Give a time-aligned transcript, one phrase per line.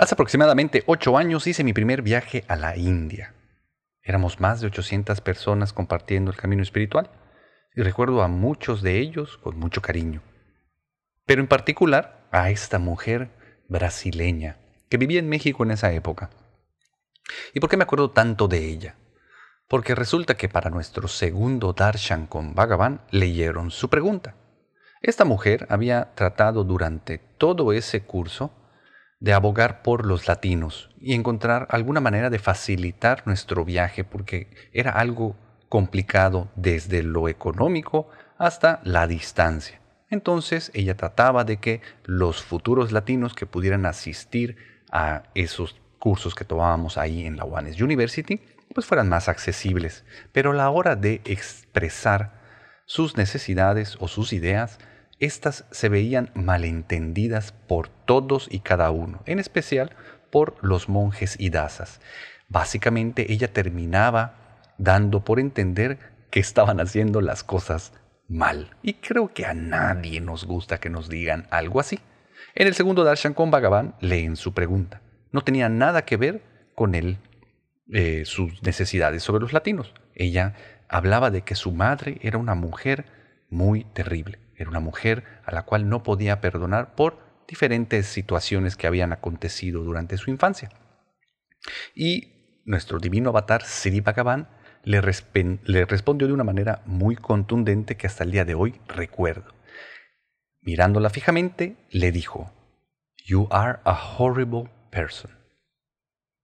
[0.00, 3.34] Hace aproximadamente ocho años hice mi primer viaje a la India.
[4.02, 7.10] Éramos más de 800 personas compartiendo el camino espiritual
[7.76, 10.22] y recuerdo a muchos de ellos con mucho cariño.
[11.26, 13.28] Pero en particular a esta mujer
[13.68, 14.56] brasileña
[14.88, 16.30] que vivía en México en esa época.
[17.52, 18.94] ¿Y por qué me acuerdo tanto de ella?
[19.68, 24.34] Porque resulta que para nuestro segundo Darshan con Bhagavan leyeron su pregunta.
[25.02, 28.54] Esta mujer había tratado durante todo ese curso
[29.20, 34.92] de abogar por los latinos y encontrar alguna manera de facilitar nuestro viaje porque era
[34.92, 35.36] algo
[35.68, 39.80] complicado desde lo económico hasta la distancia.
[40.08, 44.56] Entonces ella trataba de que los futuros latinos que pudieran asistir
[44.90, 48.40] a esos cursos que tomábamos ahí en la Oanes University,
[48.74, 50.04] pues fueran más accesibles.
[50.32, 52.40] Pero a la hora de expresar
[52.86, 54.78] sus necesidades o sus ideas,
[55.20, 59.94] estas se veían malentendidas por todos y cada uno, en especial
[60.30, 62.00] por los monjes y dasas.
[62.48, 65.98] Básicamente ella terminaba dando por entender
[66.30, 67.92] que estaban haciendo las cosas
[68.28, 68.70] mal.
[68.82, 72.00] Y creo que a nadie nos gusta que nos digan algo así.
[72.54, 75.02] En el segundo Darshan con Bhagavan leen su pregunta.
[75.32, 76.42] No tenía nada que ver
[76.74, 77.18] con él,
[77.92, 79.92] eh, sus necesidades sobre los latinos.
[80.14, 80.54] Ella
[80.88, 83.04] hablaba de que su madre era una mujer
[83.50, 88.86] muy terrible era una mujer a la cual no podía perdonar por diferentes situaciones que
[88.86, 90.68] habían acontecido durante su infancia.
[91.94, 94.48] Y nuestro divino avatar Sri Bhagavan
[94.84, 95.00] le,
[95.64, 99.54] le respondió de una manera muy contundente que hasta el día de hoy recuerdo.
[100.60, 102.52] Mirándola fijamente, le dijo,
[103.24, 105.30] You are a horrible person.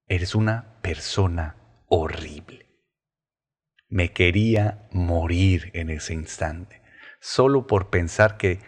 [0.09, 1.57] Eres una persona
[1.87, 2.67] horrible.
[3.89, 6.86] Me quería morir en ese instante
[7.21, 8.61] solo por pensar que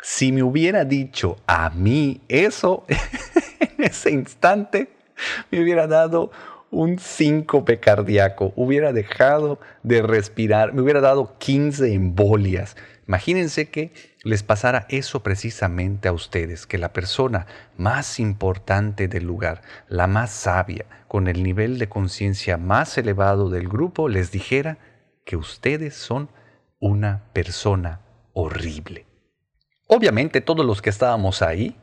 [0.00, 2.84] si me hubiera dicho a mí eso
[3.60, 4.90] en ese instante,
[5.50, 6.30] me hubiera dado
[6.70, 12.76] un síncope cardíaco, hubiera dejado de respirar, me hubiera dado 15 embolias.
[13.08, 13.92] Imagínense que
[14.24, 20.30] les pasara eso precisamente a ustedes, que la persona más importante del lugar, la más
[20.32, 24.78] sabia, con el nivel de conciencia más elevado del grupo, les dijera
[25.24, 26.28] que ustedes son
[26.80, 28.00] una persona
[28.32, 29.06] horrible.
[29.86, 31.76] Obviamente todos los que estábamos ahí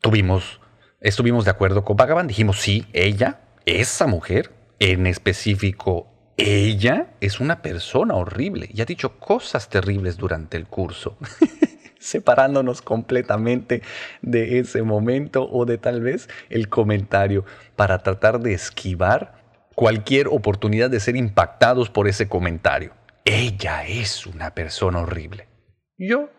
[0.00, 0.60] tuvimos,
[1.00, 7.62] estuvimos de acuerdo con Bhagavan, dijimos sí, ella, esa mujer, en específico ella es una
[7.62, 11.18] persona horrible y ha dicho cosas terribles durante el curso,
[11.98, 13.82] separándonos completamente
[14.22, 17.44] de ese momento o de tal vez el comentario
[17.74, 19.42] para tratar de esquivar
[19.74, 22.92] cualquier oportunidad de ser impactados por ese comentario.
[23.24, 25.48] Ella es una persona horrible.
[25.96, 26.30] Yo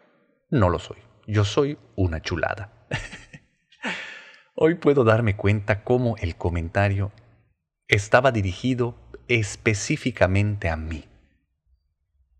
[0.49, 0.97] no lo soy.
[1.27, 2.87] Yo soy una chulada.
[4.55, 7.11] Hoy puedo darme cuenta cómo el comentario
[7.87, 8.95] estaba dirigido
[9.27, 11.05] específicamente a mí.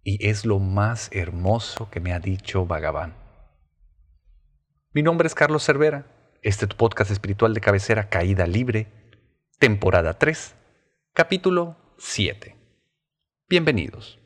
[0.04, 3.16] Y es lo más hermoso que me ha dicho Bhagavan.
[4.92, 6.08] Mi nombre es Carlos Cervera.
[6.42, 8.88] Este es tu podcast espiritual de cabecera Caída Libre,
[9.60, 10.56] temporada 3,
[11.14, 12.56] capítulo 7.
[13.50, 14.19] Bienvenidos.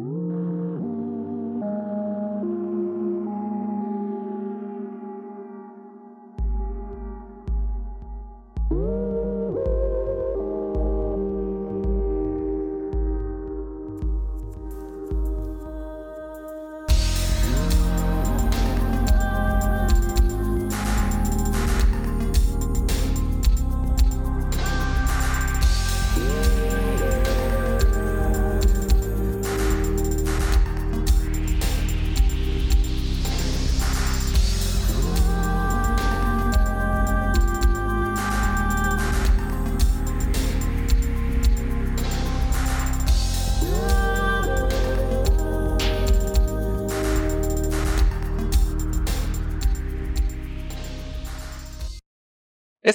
[0.00, 0.37] Ooh.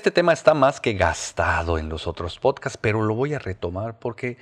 [0.03, 3.99] Este tema está más que gastado en los otros podcasts, pero lo voy a retomar
[3.99, 4.37] porque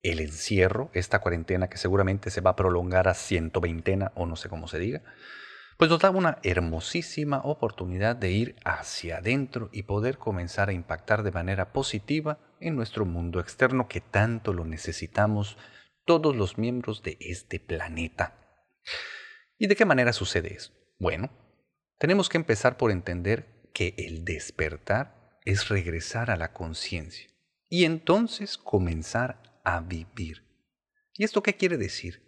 [0.00, 4.36] el encierro, esta cuarentena que seguramente se va a prolongar a ciento veintena o no
[4.36, 5.02] sé cómo se diga,
[5.76, 11.24] pues nos da una hermosísima oportunidad de ir hacia adentro y poder comenzar a impactar
[11.24, 15.58] de manera positiva en nuestro mundo externo que tanto lo necesitamos
[16.04, 18.38] todos los miembros de este planeta.
[19.58, 20.72] ¿Y de qué manera sucede eso?
[21.00, 21.28] Bueno,
[21.98, 27.28] tenemos que empezar por entender que el despertar es regresar a la conciencia
[27.68, 30.44] y entonces comenzar a vivir.
[31.14, 32.22] ¿Y esto qué quiere decir?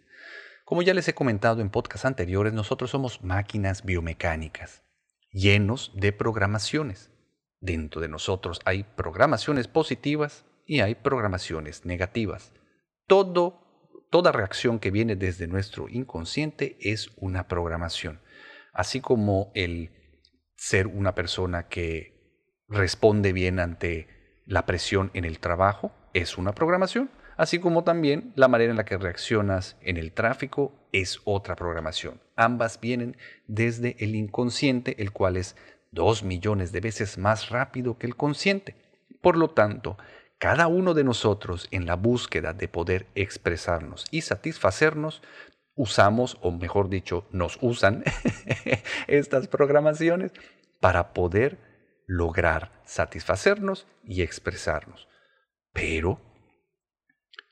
[0.65, 4.81] Como ya les he comentado en podcasts anteriores, nosotros somos máquinas biomecánicas
[5.35, 7.11] llenos de programaciones.
[7.59, 12.53] Dentro de nosotros hay programaciones positivas y hay programaciones negativas.
[13.05, 18.21] Todo, toda reacción que viene desde nuestro inconsciente es una programación.
[18.73, 19.94] Así como el
[20.55, 22.15] ser una persona que
[22.67, 24.07] responde bien ante
[24.45, 28.85] la presión en el trabajo es una programación, así como también la manera en la
[28.85, 32.21] que reaccionas en el tráfico es otra programación.
[32.35, 33.17] Ambas vienen
[33.47, 35.55] desde el inconsciente, el cual es
[35.91, 38.75] dos millones de veces más rápido que el consciente.
[39.21, 39.97] Por lo tanto,
[40.37, 45.21] cada uno de nosotros en la búsqueda de poder expresarnos y satisfacernos,
[45.75, 48.03] usamos, o mejor dicho, nos usan
[49.07, 50.31] estas programaciones
[50.79, 51.57] para poder
[52.07, 55.07] lograr satisfacernos y expresarnos.
[55.73, 56.21] Pero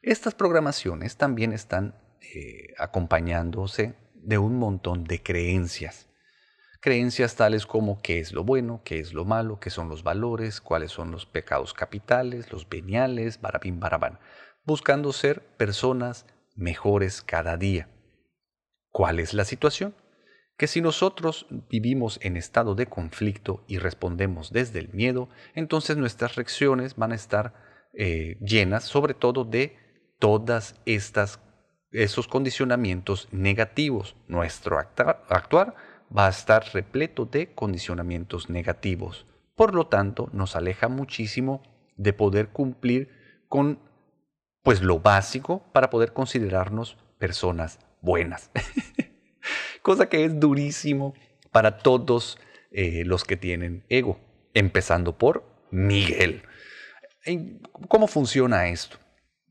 [0.01, 6.07] estas programaciones también están eh, acompañándose de un montón de creencias.
[6.79, 10.59] Creencias tales como qué es lo bueno, qué es lo malo, qué son los valores,
[10.59, 14.19] cuáles son los pecados capitales, los veniales, barabín barabán,
[14.65, 16.25] buscando ser personas
[16.55, 17.92] mejores cada día.
[18.93, 19.95] ¿Cuál es la situación?
[20.55, 26.35] Que si nosotros vivimos en estado de conflicto y respondemos desde el miedo, entonces nuestras
[26.35, 27.55] reacciones van a estar
[27.93, 29.75] eh, llenas sobre todo de
[30.19, 31.39] todas estas
[31.91, 34.15] esos condicionamientos negativos.
[34.27, 35.73] Nuestro actuar
[36.15, 39.25] va a estar repleto de condicionamientos negativos.
[39.55, 41.63] Por lo tanto, nos aleja muchísimo
[41.97, 43.09] de poder cumplir
[43.47, 43.79] con
[44.61, 48.51] pues lo básico para poder considerarnos personas buenas.
[49.81, 51.15] Cosa que es durísimo
[51.51, 52.37] para todos
[52.71, 54.19] eh, los que tienen ego,
[54.53, 56.43] empezando por Miguel.
[57.87, 58.97] ¿Cómo funciona esto?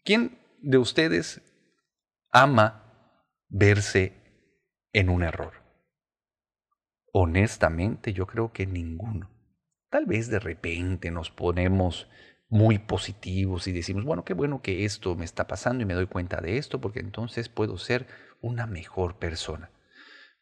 [0.04, 1.40] ¿Quién de ustedes
[2.30, 2.84] ama
[3.48, 4.12] verse
[4.92, 5.54] en un error?
[7.12, 9.30] Honestamente, yo creo que ninguno.
[9.90, 12.08] Tal vez de repente nos ponemos
[12.48, 16.06] muy positivos y decimos, bueno, qué bueno que esto me está pasando y me doy
[16.06, 18.06] cuenta de esto porque entonces puedo ser
[18.42, 19.70] una mejor persona.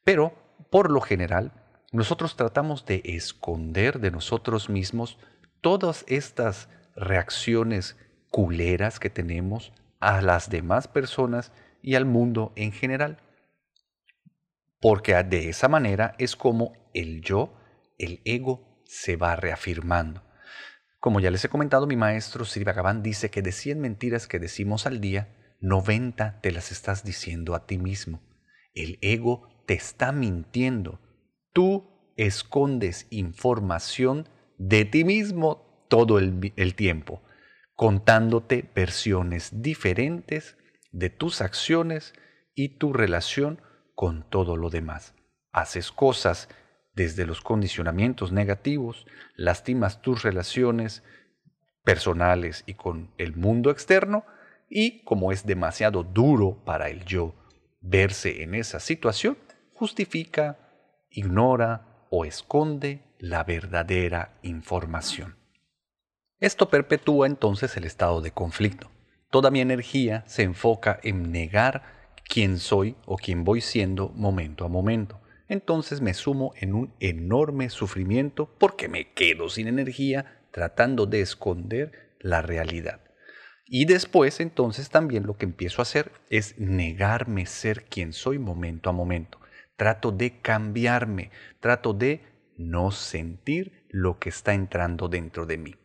[0.03, 0.35] Pero,
[0.71, 1.53] por lo general,
[1.93, 5.19] nosotros tratamos de esconder de nosotros mismos
[5.61, 7.97] todas estas reacciones
[8.31, 11.53] culeras que tenemos a las demás personas
[11.83, 13.19] y al mundo en general.
[14.81, 17.55] Porque de esa manera es como el yo,
[17.99, 20.23] el ego, se va reafirmando.
[20.99, 24.39] Como ya les he comentado, mi maestro Sri Bhagavan dice que de 100 mentiras que
[24.39, 25.29] decimos al día,
[25.61, 28.23] 90 te las estás diciendo a ti mismo.
[28.75, 31.01] El ego te está mintiendo.
[31.53, 34.29] Tú escondes información
[34.59, 37.23] de ti mismo todo el, tiempo
[37.75, 40.59] contándote versiones diferentes
[40.93, 42.13] de tus acciones
[42.55, 43.63] y tu relación
[43.95, 45.15] con todo lo demás.
[45.51, 46.49] Haces cosas
[46.95, 51.03] desde los condicionamientos negativos, lastimas tus relaciones
[51.83, 54.25] personales y con el mundo externo,
[54.71, 57.35] y como es demasiado duro para el yo
[57.81, 59.37] verse en esa situación,
[59.75, 60.59] justifica,
[61.11, 65.37] ignora o esconde la verdadera información.
[66.39, 68.91] Esto perpetúa entonces el estado de conflicto.
[69.31, 74.69] Toda mi energía se enfoca en negar quién soy o quién voy siendo momento a
[74.69, 75.21] momento.
[75.49, 82.17] Entonces me sumo en un enorme sufrimiento porque me quedo sin energía tratando de esconder
[82.21, 83.10] la realidad.
[83.73, 88.91] Y después entonces también lo que empiezo a hacer es negarme ser quien soy momento
[88.91, 89.39] a momento.
[89.77, 92.21] Trato de cambiarme, trato de
[92.57, 95.77] no sentir lo que está entrando dentro de mí.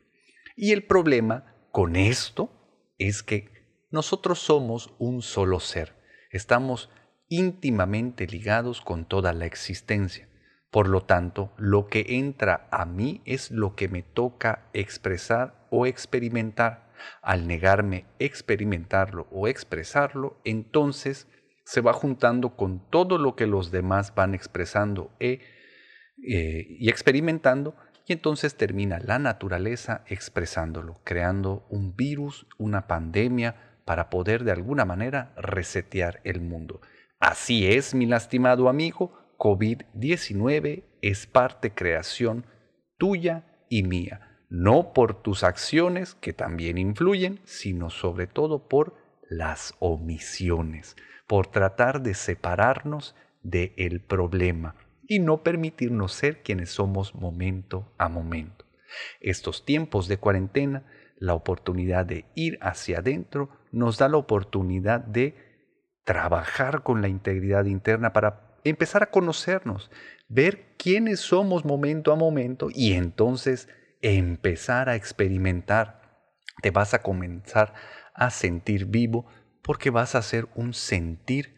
[0.55, 2.49] Y el problema con esto
[2.97, 3.51] es que
[3.91, 5.93] nosotros somos un solo ser.
[6.31, 6.89] Estamos
[7.27, 10.27] íntimamente ligados con toda la existencia.
[10.71, 15.85] Por lo tanto, lo que entra a mí es lo que me toca expresar o
[15.85, 16.84] experimentar.
[17.21, 21.27] Al negarme experimentarlo o expresarlo, entonces
[21.65, 25.39] se va juntando con todo lo que los demás van expresando e,
[26.27, 27.75] eh, y experimentando
[28.07, 34.83] y entonces termina la naturaleza expresándolo, creando un virus, una pandemia, para poder de alguna
[34.83, 36.81] manera resetear el mundo.
[37.19, 42.45] Así es, mi lastimado amigo, COVID-19 es parte creación
[42.97, 48.95] tuya y mía, no por tus acciones que también influyen, sino sobre todo por
[49.29, 50.95] las omisiones,
[51.27, 54.75] por tratar de separarnos del problema
[55.07, 58.65] y no permitirnos ser quienes somos momento a momento.
[59.19, 60.83] Estos tiempos de cuarentena,
[61.17, 65.35] la oportunidad de ir hacia adentro, nos da la oportunidad de
[66.03, 69.91] trabajar con la integridad interna para empezar a conocernos,
[70.27, 73.69] ver quiénes somos momento a momento y entonces
[74.05, 76.01] empezar a experimentar.
[76.61, 77.73] Te vas a comenzar
[78.13, 79.25] a sentir vivo
[79.63, 81.55] porque vas a hacer un sentir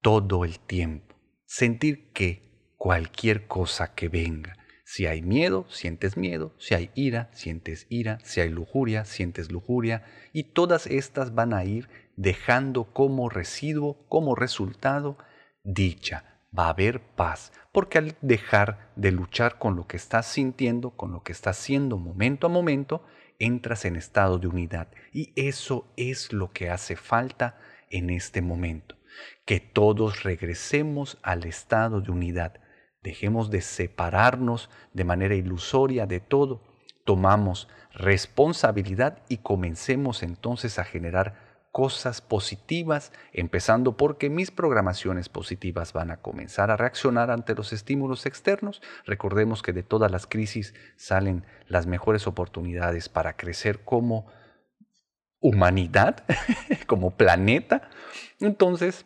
[0.00, 1.14] todo el tiempo.
[1.44, 7.86] Sentir que cualquier cosa que venga, si hay miedo, sientes miedo, si hay ira, sientes
[7.90, 14.06] ira, si hay lujuria, sientes lujuria, y todas estas van a ir dejando como residuo,
[14.08, 15.18] como resultado,
[15.62, 16.33] dicha.
[16.56, 21.12] Va a haber paz, porque al dejar de luchar con lo que estás sintiendo, con
[21.12, 23.04] lo que estás haciendo momento a momento,
[23.38, 24.88] entras en estado de unidad.
[25.12, 27.58] Y eso es lo que hace falta
[27.90, 28.96] en este momento,
[29.44, 32.60] que todos regresemos al estado de unidad.
[33.02, 36.62] Dejemos de separarnos de manera ilusoria de todo,
[37.04, 41.43] tomamos responsabilidad y comencemos entonces a generar
[41.74, 48.26] cosas positivas, empezando porque mis programaciones positivas van a comenzar a reaccionar ante los estímulos
[48.26, 48.80] externos.
[49.06, 54.28] Recordemos que de todas las crisis salen las mejores oportunidades para crecer como
[55.40, 56.22] humanidad,
[56.86, 57.90] como planeta.
[58.38, 59.04] Entonces,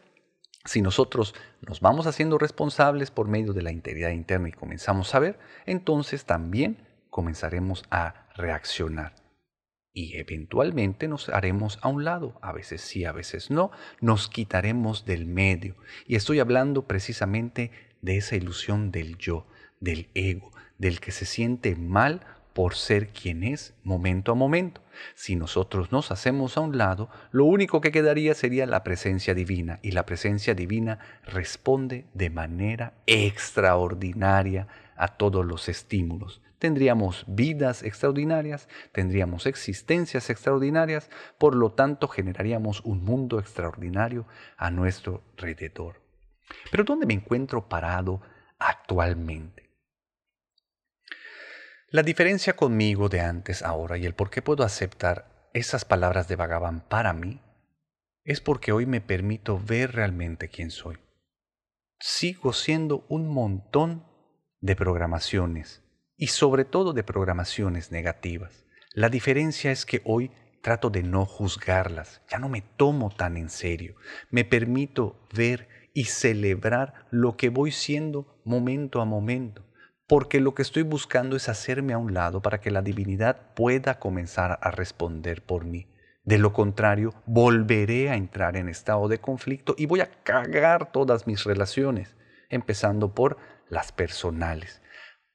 [0.67, 1.35] si nosotros
[1.67, 6.27] nos vamos haciendo responsables por medio de la integridad interna y comenzamos a ver, entonces
[6.27, 9.18] también comenzaremos a reaccionar
[9.99, 15.05] y eventualmente nos haremos a un lado, a veces sí, a veces no, nos quitaremos
[15.05, 15.75] del medio.
[16.07, 19.45] Y estoy hablando precisamente de esa ilusión del yo,
[19.81, 22.21] del ego, del que se siente mal
[22.53, 24.83] por ser quien es momento a momento.
[25.17, 29.81] Si nosotros nos hacemos a un lado, lo único que quedaría sería la presencia divina
[29.83, 38.69] y la presencia divina responde de manera extraordinaria a todos los estímulos tendríamos vidas extraordinarias,
[38.93, 46.03] tendríamos existencias extraordinarias, por lo tanto generaríamos un mundo extraordinario a nuestro alrededor.
[46.71, 48.21] Pero ¿dónde me encuentro parado
[48.59, 49.69] actualmente?
[51.91, 56.37] La diferencia conmigo de antes, ahora y el por qué puedo aceptar esas palabras de
[56.37, 57.41] Bhagavan para mí
[58.25, 60.99] es porque hoy me permito ver realmente quién soy.
[61.99, 64.07] Sigo siendo un montón
[64.61, 65.83] de programaciones,
[66.19, 68.67] y sobre todo de programaciones negativas.
[68.93, 73.49] La diferencia es que hoy trato de no juzgarlas, ya no me tomo tan en
[73.49, 73.95] serio,
[74.31, 79.65] me permito ver y celebrar lo que voy siendo momento a momento,
[80.07, 83.99] porque lo que estoy buscando es hacerme a un lado para que la divinidad pueda
[84.01, 85.87] comenzar a responder por mí.
[86.25, 91.27] De lo contrario, volveré a entrar en estado de conflicto y voy a cagar todas
[91.27, 92.17] mis relaciones,
[92.51, 93.39] empezando por
[93.71, 94.83] las personales.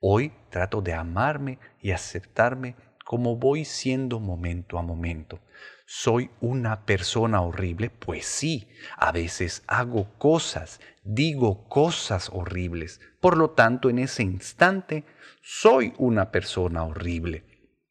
[0.06, 5.40] Hoy trato de amarme y aceptarme como voy siendo momento a momento.
[5.86, 7.90] ¿Soy una persona horrible?
[7.90, 8.68] Pues sí,
[8.98, 13.00] a veces hago cosas, digo cosas horribles.
[13.22, 15.06] Por lo tanto, en ese instante,
[15.42, 17.46] soy una persona horrible.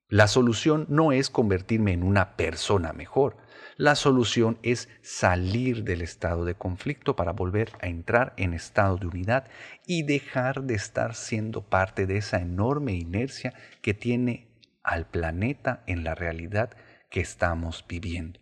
[0.09, 3.39] La solución no es convertirme en una persona mejor.
[3.83, 9.09] La solución es salir del estado de conflicto para volver a entrar en estado de
[9.09, 9.49] unidad
[9.89, 14.47] y dejar de estar siendo parte de esa enorme inercia que tiene
[14.85, 16.71] al planeta en la realidad
[17.11, 18.39] que estamos viviendo.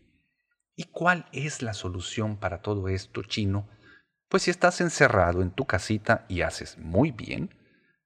[0.77, 3.67] ¿Y cuál es la solución para todo esto, chino?
[4.29, 7.49] Pues si estás encerrado en tu casita y haces muy bien,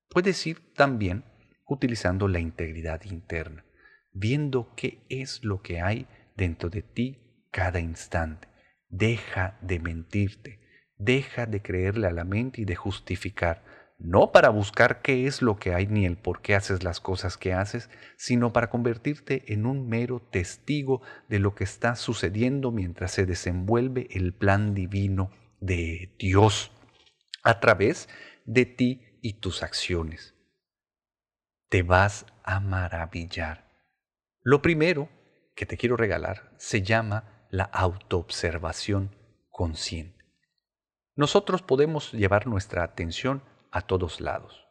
[0.09, 1.25] puedes ir también
[1.67, 3.65] utilizando la integridad interna,
[4.13, 7.23] viendo qué es lo que hay dentro de ti
[7.55, 8.49] cada instante.
[8.89, 10.59] Deja de mentirte,
[10.99, 13.63] deja de creerle a la mente y de justificar,
[13.97, 17.37] no para buscar qué es lo que hay ni el por qué haces las cosas
[17.37, 23.13] que haces, sino para convertirte en un mero testigo de lo que está sucediendo mientras
[23.13, 25.31] se desenvuelve el plan divino
[25.61, 26.73] de Dios
[27.45, 28.09] a través
[28.47, 30.35] de ti y tus acciones.
[31.69, 33.71] Te vas a maravillar.
[34.43, 35.09] Lo primero
[35.55, 39.15] que te quiero regalar se llama la autoobservación
[39.49, 40.25] consciente.
[41.15, 44.67] Nosotros podemos llevar nuestra atención a todos lados.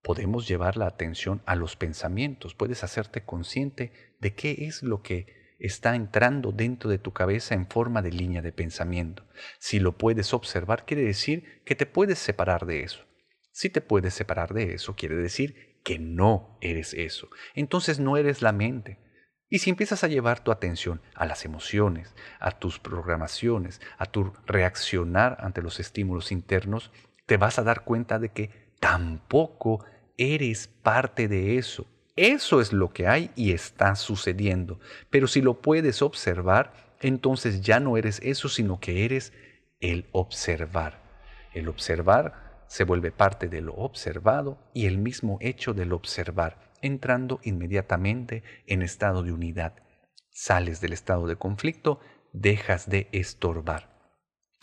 [0.00, 2.54] Podemos llevar la atención a los pensamientos.
[2.54, 7.66] Puedes hacerte consciente de qué es lo que está entrando dentro de tu cabeza en
[7.66, 9.26] forma de línea de pensamiento.
[9.58, 13.04] Si lo puedes observar, quiere decir que te puedes separar de eso.
[13.50, 17.28] Si te puedes separar de eso, quiere decir que no eres eso.
[17.56, 18.98] Entonces no eres la mente,
[19.50, 24.32] y si empiezas a llevar tu atención a las emociones, a tus programaciones, a tu
[24.46, 26.92] reaccionar ante los estímulos internos,
[27.26, 29.84] te vas a dar cuenta de que tampoco
[30.16, 31.86] eres parte de eso.
[32.14, 34.78] Eso es lo que hay y está sucediendo.
[35.10, 39.32] Pero si lo puedes observar, entonces ya no eres eso, sino que eres
[39.80, 41.00] el observar.
[41.54, 47.40] El observar se vuelve parte de lo observado y el mismo hecho del observar, entrando
[47.42, 49.74] inmediatamente en estado de unidad.
[50.30, 52.00] Sales del estado de conflicto,
[52.32, 53.90] dejas de estorbar.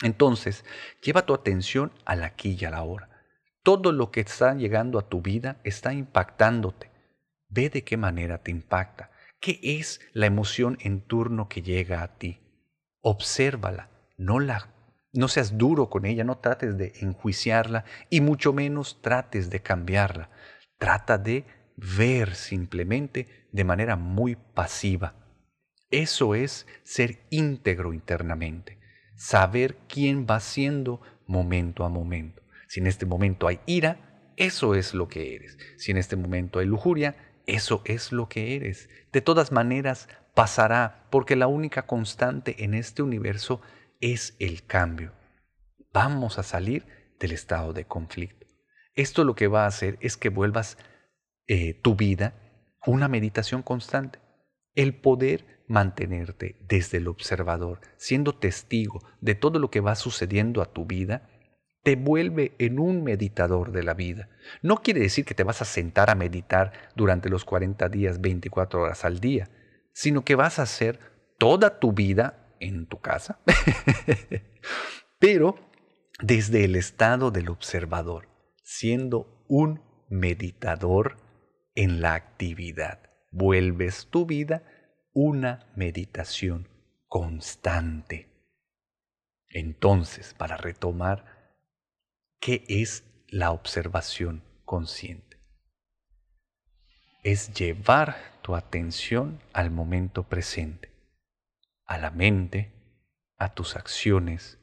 [0.02, 0.64] Entonces,
[1.02, 3.08] lleva tu atención al aquí y a la hora.
[3.62, 6.90] Todo lo que está llegando a tu vida está impactándote.
[7.48, 9.10] Ve de qué manera te impacta.
[9.40, 12.40] ¿Qué es la emoción en turno que llega a ti?
[13.00, 14.74] Obsérvala, no la
[15.12, 20.30] no seas duro con ella, no trates de enjuiciarla y mucho menos trates de cambiarla.
[20.78, 21.44] Trata de
[21.78, 25.14] ver simplemente de manera muy pasiva.
[25.90, 28.78] Eso es ser íntegro internamente,
[29.16, 32.42] saber quién va siendo momento a momento.
[32.66, 35.56] Si en este momento hay ira, eso es lo que eres.
[35.76, 37.16] Si en este momento hay lujuria,
[37.46, 38.90] eso es lo que eres.
[39.12, 43.62] De todas maneras, pasará, porque la única constante en este universo
[44.00, 45.12] es el cambio.
[45.92, 46.84] Vamos a salir
[47.18, 48.46] del estado de conflicto.
[48.94, 50.76] Esto lo que va a hacer es que vuelvas
[51.48, 52.34] eh, tu vida
[52.86, 54.18] una meditación constante.
[54.74, 60.72] El poder mantenerte desde el observador, siendo testigo de todo lo que va sucediendo a
[60.72, 61.28] tu vida,
[61.82, 64.28] te vuelve en un meditador de la vida.
[64.62, 68.82] No quiere decir que te vas a sentar a meditar durante los 40 días, 24
[68.82, 69.50] horas al día,
[69.92, 70.98] sino que vas a hacer
[71.38, 73.40] toda tu vida en tu casa,
[75.18, 75.56] pero
[76.20, 78.28] desde el estado del observador,
[78.64, 81.27] siendo un meditador
[81.78, 82.98] en la actividad.
[83.30, 84.62] Vuelves tu vida
[85.12, 86.68] una meditación
[87.06, 88.28] constante.
[89.48, 91.38] Entonces, para retomar
[92.40, 95.38] ¿Qué es la observación consciente?
[97.24, 100.92] Es llevar tu atención al momento presente,
[101.84, 102.72] a la mente,
[103.36, 104.58] a tus acciones,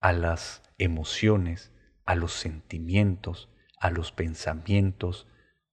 [0.00, 1.72] a las emociones,
[2.04, 5.26] a los sentimientos, a los pensamientos,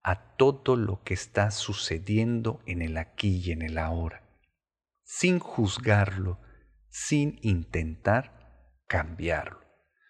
[0.04, 4.24] a todo lo que está sucediendo en el aquí y en el ahora,
[5.04, 6.40] sin juzgarlo,
[6.90, 9.62] sin intentar cambiarlo.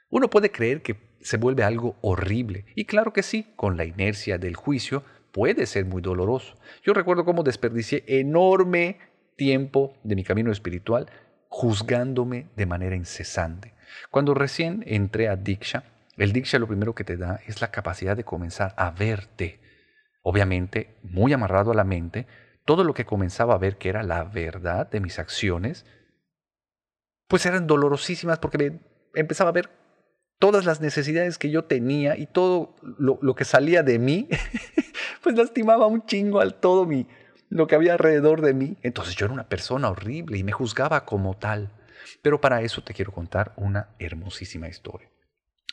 [0.10, 2.66] Uno puede creer que se vuelve algo horrible.
[2.76, 6.56] Y claro que sí, con la inercia del juicio puede ser muy doloroso.
[6.84, 8.98] Yo recuerdo cómo desperdicié enorme
[9.36, 11.10] tiempo de mi camino espiritual
[11.48, 13.74] juzgándome de manera incesante.
[14.10, 15.84] Cuando recién entré a Diksha,
[16.18, 19.60] el Diksha lo primero que te da es la capacidad de comenzar a verte.
[20.22, 22.28] Obviamente, muy amarrado a la mente,
[22.66, 25.86] todo lo que comenzaba a ver que era la verdad de mis acciones,
[27.28, 28.80] pues eran dolorosísimas porque me
[29.14, 29.70] empezaba a ver
[30.38, 34.28] todas las necesidades que yo tenía y todo lo, que salía de mí,
[35.24, 37.08] pues lastimaba un chingo al todo mi,
[37.50, 38.78] lo que había alrededor de mí.
[38.82, 41.72] Entonces yo era una persona horrible y me juzgaba como tal.
[42.22, 45.10] Pero para eso te quiero contar una hermosísima historia.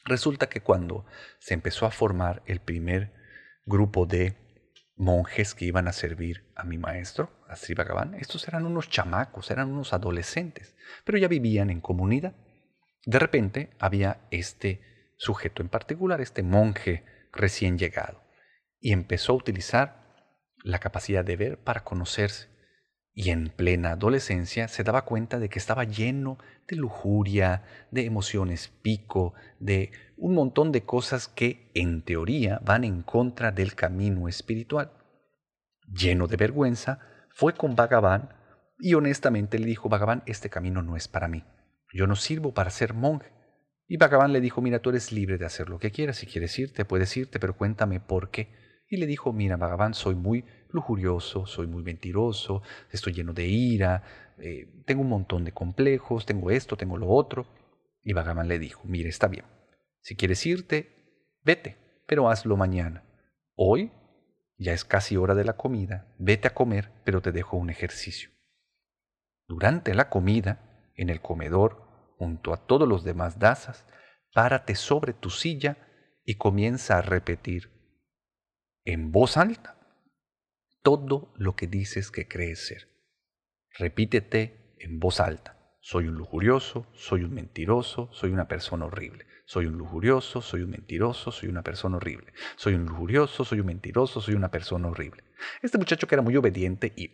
[0.04, 1.06] Resulta que cuando
[1.38, 3.12] se empezó a formar el primer
[3.68, 4.34] grupo de
[4.96, 9.50] monjes que iban a servir a mi maestro, a Sri Bhagavan, estos eran unos chamacos,
[9.50, 12.34] eran unos adolescentes, pero ya vivían en comunidad.
[13.04, 18.22] De repente había este sujeto en particular, este monje recién llegado,
[18.80, 20.08] y empezó a utilizar
[20.64, 22.48] la capacidad de ver para conocerse.
[23.20, 28.68] Y en plena adolescencia se daba cuenta de que estaba lleno de lujuria, de emociones
[28.80, 34.92] pico, de un montón de cosas que en teoría van en contra del camino espiritual.
[35.92, 37.00] Lleno de vergüenza,
[37.30, 38.36] fue con Bhagavan
[38.78, 41.42] y honestamente le dijo, Bhagavan, este camino no es para mí.
[41.92, 43.32] Yo no sirvo para ser monje.
[43.88, 46.18] Y Bhagavan le dijo, mira, tú eres libre de hacer lo que quieras.
[46.18, 48.54] Si quieres irte, puedes irte, pero cuéntame por qué.
[48.88, 54.34] Y le dijo, mira, Bhagavan, soy muy lujurioso, soy muy mentiroso, estoy lleno de ira,
[54.38, 57.46] eh, tengo un montón de complejos, tengo esto, tengo lo otro.
[58.02, 59.44] Y Bhagavan le dijo, mire, está bien.
[60.00, 63.04] Si quieres irte, vete, pero hazlo mañana.
[63.54, 63.92] Hoy
[64.56, 68.30] ya es casi hora de la comida, vete a comer, pero te dejo un ejercicio.
[69.46, 73.86] Durante la comida, en el comedor, junto a todos los demás dasas,
[74.32, 75.76] párate sobre tu silla
[76.24, 77.70] y comienza a repetir
[78.84, 79.77] en voz alta
[80.82, 82.88] todo lo que dices que crees ser.
[83.78, 85.76] Repítete en voz alta.
[85.80, 89.26] Soy un lujurioso, soy un mentiroso, soy una persona horrible.
[89.46, 92.32] Soy un lujurioso, soy un mentiroso, soy una persona horrible.
[92.56, 95.24] Soy un lujurioso, soy un mentiroso, soy una persona horrible.
[95.62, 97.10] Este muchacho que era muy obediente y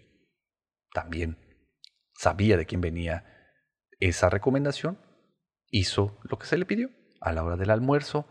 [0.93, 1.39] también
[2.15, 3.25] sabía de quién venía
[4.01, 4.99] esa recomendación,
[5.69, 6.91] hizo lo que se le pidió.
[7.21, 8.27] A la hora del almuerzo,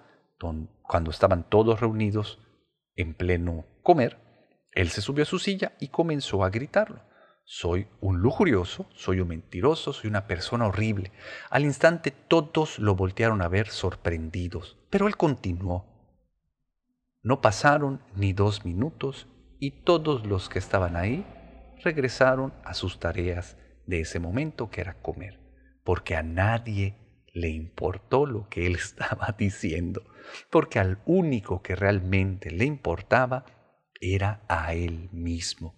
[0.83, 2.39] cuando estaban todos reunidos
[2.95, 4.19] en pleno comer,
[4.75, 7.01] él se subió a su silla y comenzó a gritarlo.
[7.45, 11.11] soy un lujurioso, soy un mentiroso, soy una persona horrible.
[11.49, 15.85] Al instante todos lo voltearon a ver sorprendidos, pero él continuó.
[17.21, 19.27] No pasaron ni dos minutos
[19.59, 21.25] y todos los que estaban ahí
[21.83, 25.39] regresaron a sus tareas de ese momento que era comer,
[25.83, 26.97] porque a nadie
[27.33, 30.03] le importó lo que él estaba diciendo,
[30.49, 33.45] porque al único que realmente le importaba
[34.03, 35.75] era a él mismo.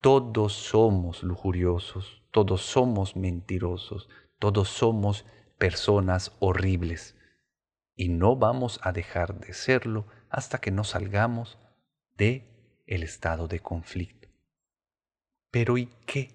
[0.00, 5.26] Todos somos lujuriosos, todos somos mentirosos, todos somos
[5.58, 7.16] personas horribles.
[7.94, 11.58] Y no vamos a dejar de serlo hasta que no salgamos
[12.16, 14.28] de el estado de conflicto.
[15.50, 16.34] Pero ¿y qué?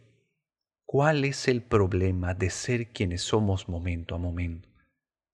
[0.86, 4.70] ¿Cuál es el problema de ser quienes somos momento a momento?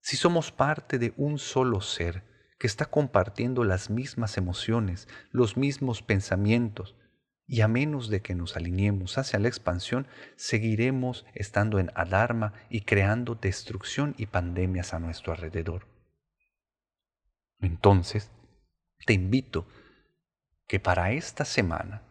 [0.00, 2.29] Si somos parte de un solo ser
[2.60, 6.94] que está compartiendo las mismas emociones, los mismos pensamientos,
[7.46, 12.82] y a menos de que nos alineemos hacia la expansión, seguiremos estando en alarma y
[12.82, 15.86] creando destrucción y pandemias a nuestro alrededor.
[17.60, 18.30] Entonces,
[19.06, 19.66] te invito
[20.68, 22.02] que para esta semana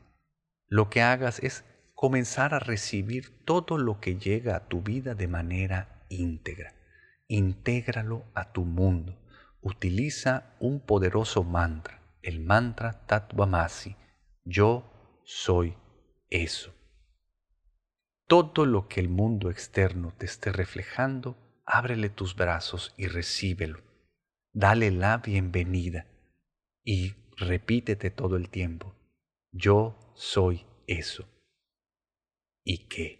[0.68, 5.28] lo que hagas es comenzar a recibir todo lo que llega a tu vida de
[5.28, 6.74] manera íntegra.
[7.28, 9.19] Intégralo a tu mundo.
[9.62, 13.96] Utiliza un poderoso mantra, el mantra Tatvamasi.
[14.46, 15.76] Yo soy
[16.30, 16.74] eso.
[18.28, 23.82] Todo lo que el mundo externo te esté reflejando, ábrele tus brazos y recíbelo.
[24.54, 26.08] Dale la bienvenida
[26.84, 28.96] y repítete todo el tiempo.
[29.52, 31.28] Yo soy eso.
[32.64, 33.20] ¿Y qué?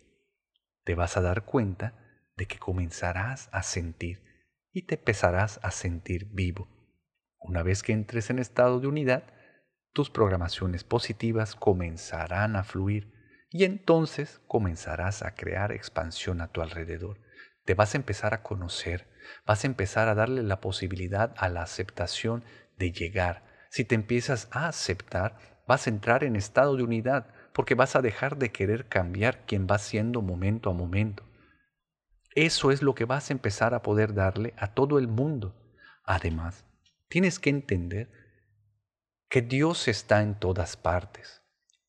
[0.84, 4.29] Te vas a dar cuenta de que comenzarás a sentir
[4.72, 6.68] y te empezarás a sentir vivo.
[7.40, 9.24] Una vez que entres en estado de unidad,
[9.94, 13.14] tus programaciones positivas comenzarán a fluir
[13.50, 17.20] y entonces comenzarás a crear expansión a tu alrededor.
[17.66, 19.08] Te vas a empezar a conocer,
[19.46, 22.44] vas a empezar a darle la posibilidad a la aceptación
[22.78, 23.44] de llegar.
[23.70, 28.02] Si te empiezas a aceptar, vas a entrar en estado de unidad porque vas a
[28.02, 31.29] dejar de querer cambiar quien va siendo momento a momento.
[32.42, 35.54] Eso es lo que vas a empezar a poder darle a todo el mundo.
[36.06, 36.66] Además,
[37.10, 38.10] tienes que entender
[39.28, 41.42] que Dios está en todas partes.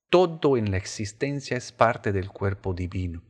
[0.09, 3.23] Todo en la existencia es parte del cuerpo divino.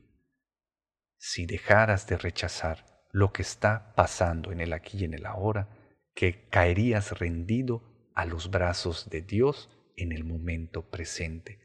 [1.18, 5.68] Si dejaras de rechazar lo que está pasando en el aquí y en el ahora,
[6.14, 11.60] que caerías rendido a los brazos de Dios en el momento presente.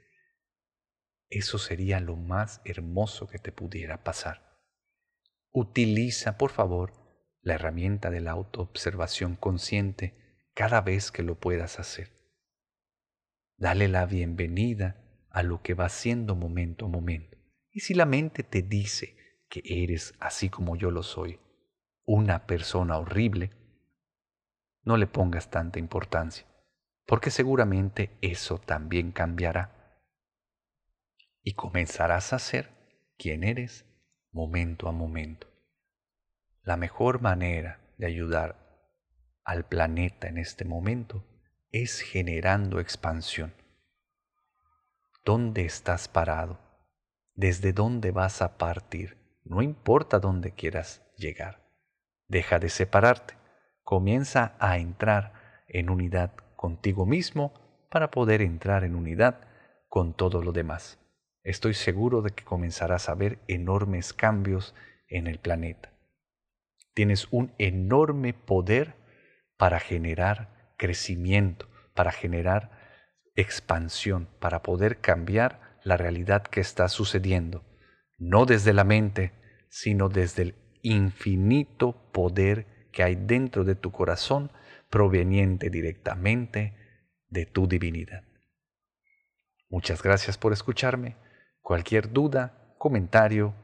[1.30, 4.55] Eso sería lo más hermoso que te pudiera pasar.
[5.58, 6.92] Utiliza, por favor,
[7.40, 12.12] la herramienta de la autoobservación consciente cada vez que lo puedas hacer.
[13.56, 17.38] Dale la bienvenida a lo que va siendo momento a momento.
[17.72, 19.16] Y si la mente te dice
[19.48, 21.40] que eres así como yo lo soy,
[22.04, 23.52] una persona horrible,
[24.84, 26.46] no le pongas tanta importancia,
[27.06, 30.02] porque seguramente eso también cambiará.
[31.42, 32.72] Y comenzarás a ser
[33.18, 33.86] quien eres
[34.36, 35.48] momento a momento.
[36.62, 38.58] La mejor manera de ayudar
[39.46, 41.24] al planeta en este momento
[41.72, 43.54] es generando expansión.
[45.24, 46.60] ¿Dónde estás parado?
[47.34, 49.18] ¿Desde dónde vas a partir?
[49.46, 51.62] No importa dónde quieras llegar.
[52.28, 53.36] Deja de separarte.
[53.84, 57.54] Comienza a entrar en unidad contigo mismo
[57.90, 59.40] para poder entrar en unidad
[59.88, 61.00] con todo lo demás.
[61.46, 64.74] Estoy seguro de que comenzarás a ver enormes cambios
[65.08, 65.94] en el planeta.
[66.96, 68.96] Tienes un enorme poder
[69.56, 72.72] para generar crecimiento, para generar
[73.36, 77.64] expansión, para poder cambiar la realidad que está sucediendo,
[78.18, 79.32] no desde la mente,
[79.70, 84.52] sino desde el infinito poder que hay dentro de tu corazón
[84.90, 86.74] proveniente directamente
[87.30, 88.24] de tu divinidad.
[89.70, 91.24] Muchas gracias por escucharme.
[91.66, 93.56] Cualquier duda, comentario,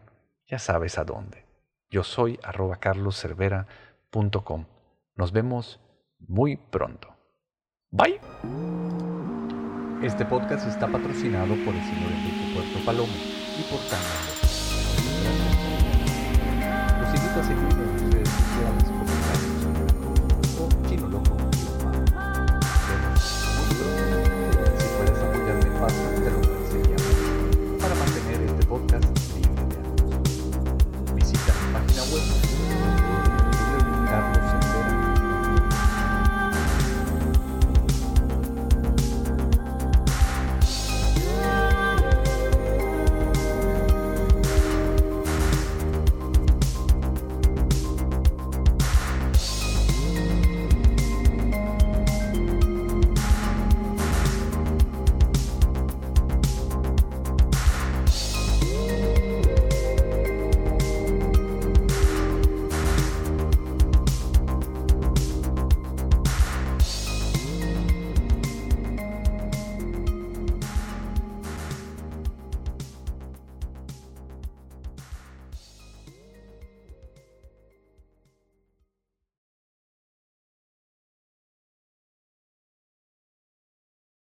[0.47, 1.45] ya sabes a dónde.
[1.91, 4.65] Yo soy arroba carloscervera.com.
[5.13, 5.79] Nos vemos
[6.17, 7.15] muy pronto.
[7.91, 8.19] Bye.
[10.01, 14.17] Este podcast está patrocinado por el señor Enrique Puerto Palomo y por Canal.
[17.01, 18.00] Los invito a redes